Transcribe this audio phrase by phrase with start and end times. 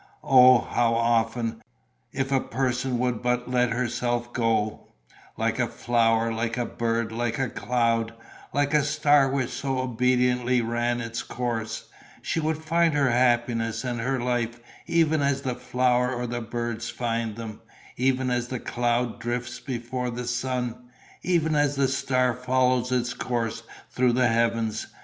[0.23, 1.61] Oh, how often,
[2.11, 4.87] if a person would but let herself go,
[5.37, 8.11] like a flower, like a bird, like a cloud,
[8.51, 11.85] like a star which so obediently ran its course,
[12.23, 16.81] she would find her happiness and her life, even as the flower or the bird
[16.81, 17.61] finds them,
[17.95, 20.89] even as the cloud drifts before the sun,
[21.21, 23.61] even as the star follows its course
[23.91, 24.87] through the heavens.